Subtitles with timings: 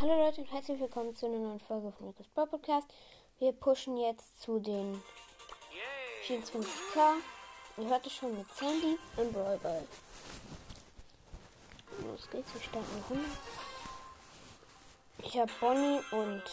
[0.00, 2.86] Hallo Leute und herzlich willkommen zu einer neuen Folge von Lucas Brawl Podcast.
[3.38, 5.02] Wir pushen jetzt zu den
[6.26, 7.16] 24k.
[7.76, 9.86] Ihr hört es schon mit Sandy im Brawl Ball.
[12.02, 13.30] Los geht's, wir starten eine Runde.
[15.22, 16.44] Ich habe Bonnie und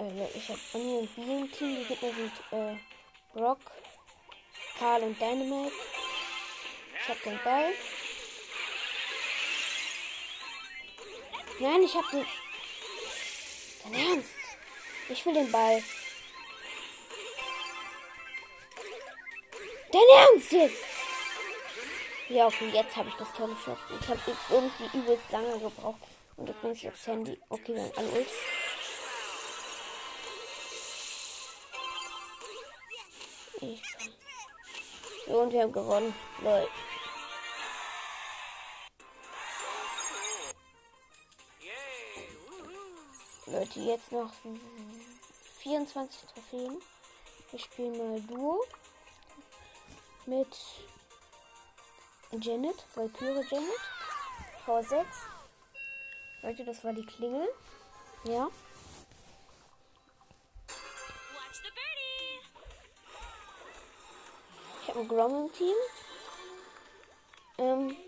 [0.00, 1.76] äh, ich habe Bonnie und B im Team.
[1.76, 2.76] Die Gegner sind äh,
[3.32, 3.60] Brock,
[4.76, 5.72] Karl und Dynamite.
[7.00, 7.72] Ich habe den Ball.
[11.60, 12.26] Nein, ich habe den.
[13.84, 14.30] Dein Ernst?
[15.08, 15.82] Ich will den Ball.
[19.92, 20.84] Dein Ernst jetzt?
[22.28, 23.78] Ja, okay, jetzt habe ich das tolle Shot.
[24.00, 26.00] Ich habe irgendwie übelst lange gebraucht.
[26.36, 27.40] Und jetzt bin ich aufs Handy.
[27.48, 28.28] Okay, dann an Ult.
[33.60, 33.82] Ich
[35.28, 36.14] und wir haben gewonnen.
[36.42, 36.68] Lol.
[43.58, 44.30] Leute, jetzt noch
[45.58, 46.80] 24 Trophäen.
[47.50, 48.64] Ich spiele mal Duo
[50.26, 50.56] mit
[52.30, 53.80] Janet, Valkyrie Janet,
[54.64, 55.04] V6.
[56.42, 57.48] Leute, das war die Klingel.
[58.22, 58.48] Ja.
[64.82, 65.76] Ich habe ein Grom im Team.
[67.58, 68.07] Ähm.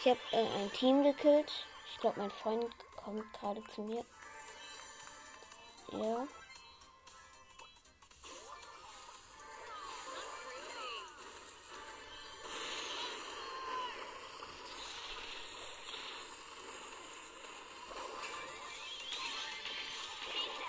[0.00, 1.50] Ich habe äh, ein Team gekillt.
[1.92, 4.04] Ich glaube, mein Freund kommt gerade zu mir.
[5.90, 6.26] Ja.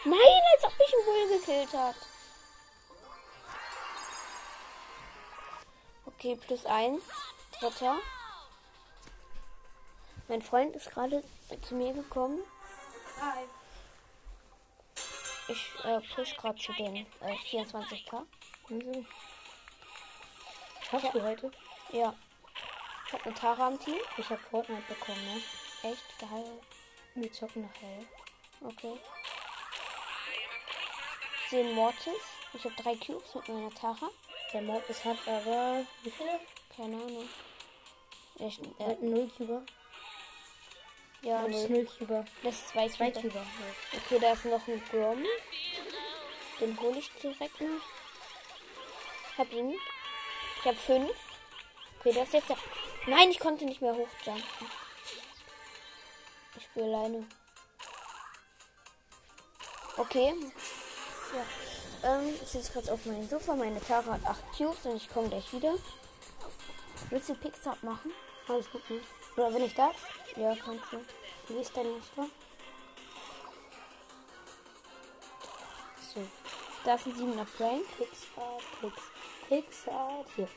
[0.05, 1.95] Nein, als ob mich ein Bull gekillt hat.
[6.07, 7.03] Okay, plus eins.
[7.59, 7.99] Dritter.
[10.29, 11.23] Mein Freund ist gerade
[11.67, 12.39] zu mir gekommen.
[13.19, 13.45] Hi.
[15.47, 18.25] Ich äh, push gerade zu den äh, 24k.
[18.69, 19.05] Also.
[20.87, 21.51] Schaffst du heute?
[21.91, 22.13] Ja.
[23.07, 23.95] Ich habe eine Tara am Team.
[24.17, 25.89] Ich habe Fortnite bekommen, ne?
[25.89, 26.61] Echt geil.
[27.15, 28.05] Wir zocken nachher.
[28.61, 28.99] Okay.
[31.51, 32.21] Einen Mortis.
[32.53, 34.09] Ich habe drei Cubes mit meiner Tara.
[34.53, 35.83] Der Mortis hat aber.
[36.03, 36.39] Wie viele?
[36.77, 37.27] Keine Ahnung.
[38.35, 39.63] Ich, Er äh, hat einen Nullcuber.
[41.21, 41.69] Ja, Das ist.
[41.69, 42.25] Nullcuber.
[42.43, 43.29] Das ist zwei Zwei Cuber.
[43.29, 43.45] Cuber.
[43.95, 45.23] Okay, da ist noch ein Grom.
[46.59, 47.81] Den hole ich direkt mal.
[49.37, 49.73] Hab ihn.
[50.59, 51.11] Ich habe fünf.
[51.99, 52.57] Okay, das ist jetzt der.
[53.07, 54.43] Nein, ich konnte nicht mehr hochjumpen.
[56.57, 57.25] Ich spiele alleine.
[59.97, 60.33] Okay.
[61.33, 62.15] Ja.
[62.15, 63.55] Ähm, ich sitze gerade auf meinem Sofa.
[63.55, 65.75] Meine Tara hat 8 Cubes und ich komme gleich wieder.
[67.09, 68.11] Willst du Pixar machen?
[68.47, 68.99] Alles gut, ne?
[69.39, 69.95] Oder wenn ich darf?
[70.35, 70.97] Ja, kannst du.
[71.47, 72.27] Wie ist dein Muster?
[76.13, 76.27] So.
[76.83, 77.85] Da ist ein 7er Frank.
[77.97, 79.01] Pixar, Pix.
[79.47, 80.25] Pixar.
[80.35, 80.49] Hier.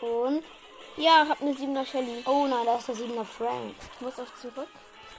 [0.00, 0.44] Und
[0.96, 2.22] ja, hab eine 7er Shelly.
[2.26, 3.74] Oh nein, da ist der 7er Frank.
[3.94, 4.68] Ich muss auf zurück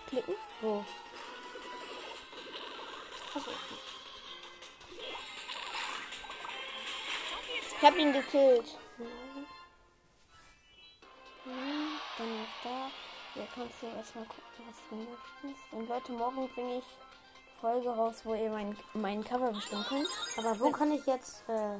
[0.08, 0.36] klicken.
[0.62, 0.86] Wo?
[3.36, 3.52] Achso.
[7.68, 8.78] Ich hab ihn gekillt.
[11.50, 12.88] Hm, Dann ist da.
[13.34, 15.74] Hier kannst du erstmal gucken, was du möchtest.
[15.74, 16.86] Und Leute, morgen bringe ich
[17.62, 20.08] Folge raus, wo ihr mein, meinen Cover bestimmen könnt.
[20.38, 21.48] Aber wo kann ich jetzt.
[21.50, 21.78] Äh,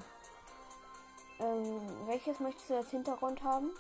[1.42, 3.72] Ähm, welches möchtest du als Hintergrund haben?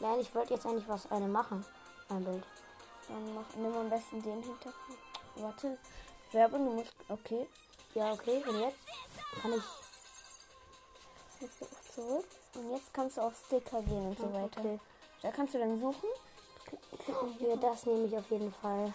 [0.00, 1.64] ja, ich wollte jetzt eigentlich was eine machen.
[2.10, 2.44] Mein Bild.
[3.08, 4.74] Dann mach, nimm am besten den Hintergrund.
[5.36, 5.78] Warte.
[6.32, 6.94] Werbung, du musst.
[7.08, 7.48] Okay.
[7.94, 8.44] Ja, okay.
[8.46, 8.76] Und jetzt
[9.40, 9.62] kann ich.
[11.98, 12.26] Zurück.
[12.54, 14.60] Und jetzt kannst du auf Sticker gehen und so Ah, weiter.
[14.60, 14.78] okay.
[15.20, 16.08] Da kannst du dann suchen.
[16.64, 17.56] Klick- Klicken Ja, hier.
[17.56, 18.92] das nehme ich auf jeden Fall.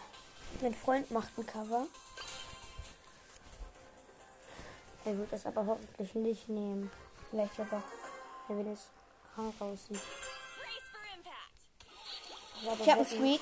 [0.62, 1.86] Mein Freund macht ein Cover.
[5.03, 6.90] Er wird das aber hoffentlich nicht nehmen.
[7.30, 7.84] Vielleicht aber.
[8.48, 8.88] Er will es
[9.60, 10.00] aussieht.
[10.00, 11.60] Brace for impact.
[12.56, 13.42] Ich, Ich habe einen Squeak.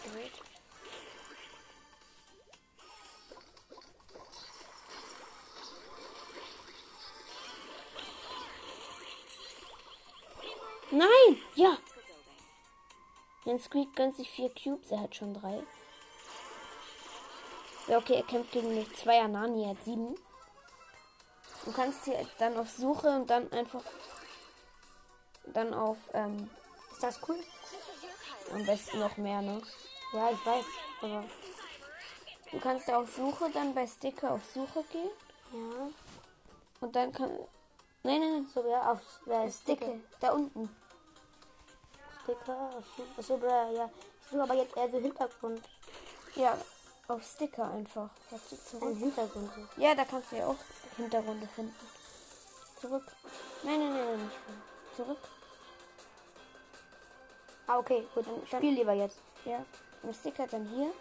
[11.61, 11.77] Ja!
[13.45, 15.61] Den Squeak gönnt sich vier Cubes, er hat schon drei.
[17.87, 20.15] Ja, okay, er kämpft gegen eine Zweier Nani, er hat sieben.
[21.63, 23.83] Du kannst hier dann auf Suche und dann einfach
[25.53, 26.49] dann auf ähm,
[26.93, 27.37] Ist das cool?
[28.51, 29.61] am besten noch mehr, ne?
[30.13, 30.65] Ja, ich weiß.
[31.03, 31.23] Aber
[32.51, 35.11] Du kannst ja auf Suche dann bei Sticker auf Suche gehen
[35.53, 35.89] ja.
[36.79, 37.29] und dann kann
[38.03, 38.47] Nein, nein, nein.
[38.51, 39.99] So, ja, auf äh, Sticker.
[40.19, 40.80] Da unten.
[42.23, 42.69] Sticker.
[43.17, 43.89] Achso, bra, ja.
[44.21, 45.61] Ich suche aber jetzt eher so Hintergrund.
[46.35, 46.57] Ja,
[47.07, 48.09] auf Sticker einfach.
[48.31, 48.89] Hast du zurück?
[48.89, 49.51] Ein Hintergrund.
[49.77, 50.55] Ja, da kannst du ja auch
[50.97, 51.75] Hintergründe finden.
[52.79, 53.03] Zurück.
[53.63, 54.37] Nein, nein, nein, nein, nicht.
[54.95, 55.19] Zurück.
[57.67, 59.17] Ah, okay, gut, dann spiel lieber jetzt.
[59.45, 59.63] Ja.
[60.03, 60.91] Und Sticker dann hier.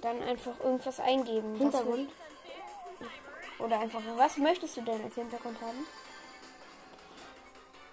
[0.00, 1.54] Dann einfach irgendwas eingeben.
[1.54, 2.10] was Hintergrund.
[3.58, 5.86] Oder einfach, was möchtest du denn als Hintergrund haben?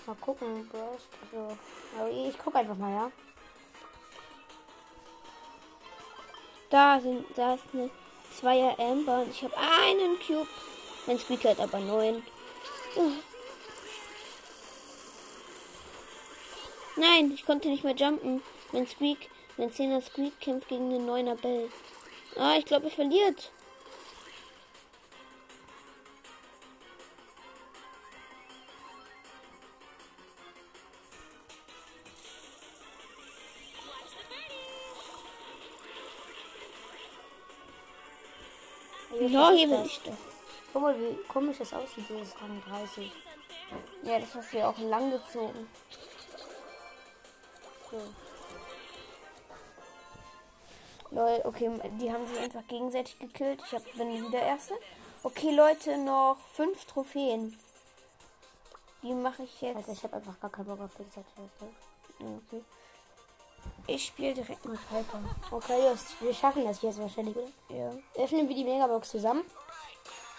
[0.07, 0.69] Mal gucken.
[0.71, 3.11] Also, ich guck einfach mal, ja.
[6.69, 7.89] Da sind, da ist eine
[8.33, 10.47] Zweier Amber und ich habe einen Cube.
[11.07, 12.23] Mein Squeak hat aber neun.
[16.95, 18.41] Nein, ich konnte nicht mehr jumpen.
[18.71, 21.69] Mein Squeak, mein 10er Squeak kämpft gegen den 9er Bell.
[22.37, 23.51] Ah, ich glaube, ich verliert.
[39.19, 40.13] Ja, hier bin ich doch.
[40.73, 43.11] Guck mal, wie komisch das aussieht, dieses Rang 30.
[44.03, 45.67] Ja, das hast du ja auch lang gezogen.
[47.91, 47.97] So.
[51.11, 53.63] Lol, okay, die haben sich einfach gegenseitig gekillt.
[53.65, 54.75] Ich hab, bin wieder Erste.
[55.23, 57.57] Okay, Leute, noch fünf Trophäen.
[59.03, 59.77] Die mache ich jetzt.
[59.77, 61.25] Also ich habe einfach gar keinen Bock auf die Zeit.
[62.19, 62.63] Okay.
[63.87, 65.19] Ich spiele direkt mit Piper.
[65.51, 67.47] Okay, Just, wir schaffen das jetzt wahrscheinlich, oder?
[67.69, 67.91] Ja.
[68.15, 69.43] Öffnen wir die Megabox zusammen?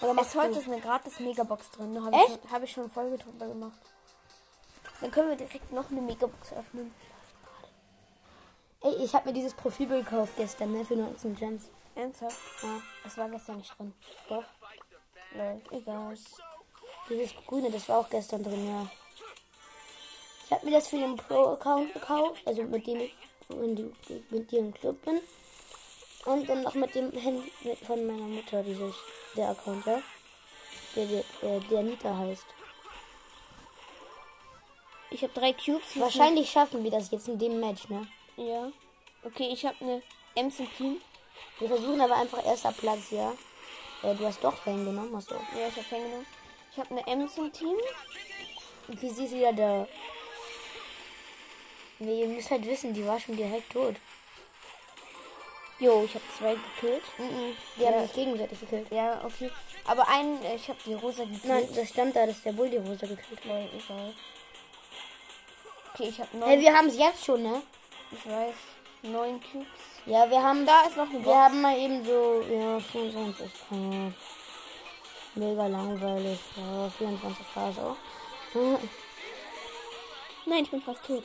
[0.01, 0.61] Oder machst heute du?
[0.61, 1.95] ist eine gratis Megabox drin.
[1.95, 2.25] Da habe Echt?
[2.29, 3.79] ich, schon- hab ich schon eine Folge drüber gemacht.
[5.01, 6.93] Dann können wir direkt noch eine Megabox öffnen.
[8.83, 11.65] Ey, ich habe mir dieses Profilbild gekauft gestern, ne, für 19 Gems.
[11.97, 12.37] Ernsthaft?
[12.63, 13.93] Ja, Das war gestern nicht drin.
[14.29, 14.45] doch.
[15.35, 16.17] Lol, egal.
[17.09, 18.87] Dieses grüne, das war auch gestern drin, ja.
[20.45, 23.15] Ich habe mir das für den Pro-Account gekauft, also mit dem ich
[23.51, 23.91] in die,
[24.31, 25.21] mit dir im Club bin.
[26.25, 28.95] Und dann noch mit dem Handy mit- von meiner Mutter, dieses,
[29.37, 30.03] der Account, ja.
[30.97, 32.45] Der, der, der, der Nita heißt.
[35.11, 35.99] Ich habe drei Cubes.
[35.99, 38.07] Wahrscheinlich schaffen wir das jetzt in dem Match, ne?
[38.37, 38.71] Ja.
[39.25, 40.03] Okay, ich habe eine
[40.35, 41.01] Ems im Team.
[41.59, 43.33] Wir versuchen aber einfach erster Platz, ja.
[44.03, 45.35] Äh, du hast doch Fan genommen, hast du.
[45.35, 46.27] Ja, ich habe genommen.
[46.73, 47.77] Ich habe eine Ems im Team.
[48.89, 49.89] Wie sie ist wieder da.
[52.01, 53.97] Nee, ihr müsst halt wissen, die war schon direkt tot.
[55.81, 57.03] Jo, ich habe zwei gekillt.
[57.19, 57.57] Mhm.
[57.77, 57.91] Die Ja.
[57.93, 58.91] haben sich gegenseitig gekillt.
[58.91, 59.51] Ja, okay.
[59.85, 61.45] Aber einen, äh, ich habe die rosa gekillt.
[61.45, 63.69] Nein, das stand da, dass der Bull die Hose gekillt hat.
[63.73, 64.15] Egal.
[65.95, 66.49] Okay, ich habe neun.
[66.49, 67.63] Hey, wir haben es jetzt schon, ne?
[68.11, 68.55] ich weiß.
[69.03, 69.67] Neun Cubes.
[70.07, 74.13] Ja, wir haben Da ist noch eine Wir haben mal eben so, ja, 24 K.
[75.37, 76.39] Mega langweilig.
[76.57, 77.97] Ja, 24 K so.
[80.47, 81.23] Nein, ich bin fast tot.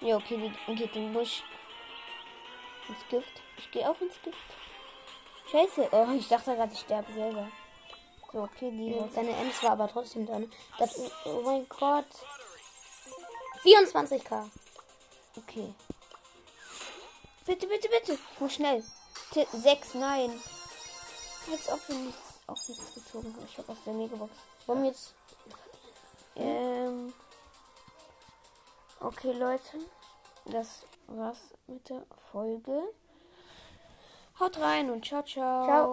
[0.00, 0.36] Ja, okay,
[0.68, 1.42] die geht in den Busch.
[2.88, 3.42] Ins Gift.
[3.58, 4.38] Ich gehe auch ins Gift.
[5.50, 5.88] Scheiße.
[5.92, 7.48] Oh, ich dachte gerade, ich sterbe selber.
[8.32, 8.94] So, okay, die.
[8.96, 10.38] Ja, Seine Ems war aber trotzdem da.
[10.38, 10.48] ne?
[10.78, 12.06] Das, oh mein Gott.
[13.64, 14.50] 24k.
[15.36, 15.74] Okay.
[17.46, 18.18] Bitte, bitte, bitte.
[18.38, 18.84] Muss schnell.
[19.32, 20.40] T sechs, nein.
[21.50, 23.46] Als ob wir nichts, auch nichts gezogen haben.
[23.50, 24.32] Ich habe aus der Megabox.
[24.66, 25.14] Wir jetzt.
[26.36, 27.14] Ähm.
[29.00, 29.78] Okay, Leute.
[30.50, 32.80] Das war's mit der Folge.
[34.38, 35.64] Haut rein und ciao, ciao.
[35.64, 35.84] Ciao.